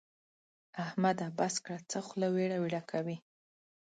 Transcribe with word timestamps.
احمده! 0.85 1.27
بس 1.37 1.55
کړه؛ 1.63 1.77
څه 1.91 1.97
خوله 2.05 2.27
ويړه 2.31 2.57
ويړه 2.59 2.81
کوې. 2.91 3.17